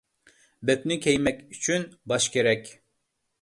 بۆكنى 0.69 0.97
كىيمەك 1.03 1.43
ئۈچۈن 1.57 1.85
باش 2.13 2.29
كېرەك. 2.37 2.73